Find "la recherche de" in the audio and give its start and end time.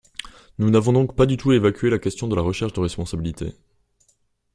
2.35-2.79